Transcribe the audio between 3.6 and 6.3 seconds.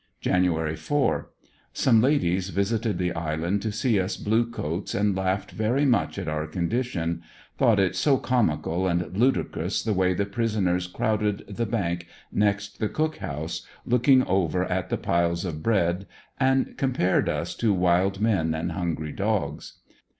to see us blue coats, and laughed very much at